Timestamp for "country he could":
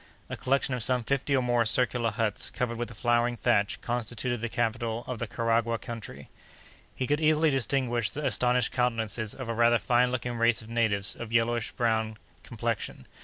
5.79-7.21